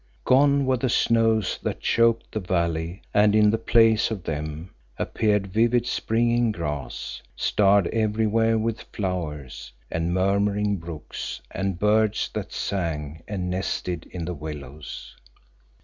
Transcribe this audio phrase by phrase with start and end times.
[0.25, 5.45] Gone were the snows that choked the valley and in the place of them appeared
[5.53, 13.51] vivid springing grass, starred everywhere with flowers, and murmuring brooks and birds that sang and
[13.51, 15.15] nested in the willows.